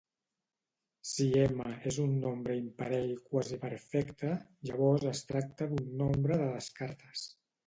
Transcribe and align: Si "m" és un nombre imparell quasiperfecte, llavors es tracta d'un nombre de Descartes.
Si 1.09 1.25
"m" 1.41 1.67
és 1.91 1.99
un 2.05 2.15
nombre 2.23 2.55
imparell 2.61 3.13
quasiperfecte, 3.27 4.33
llavors 4.71 5.07
es 5.13 5.23
tracta 5.35 5.69
d'un 5.75 5.95
nombre 6.03 6.41
de 6.43 6.49
Descartes. 6.59 7.29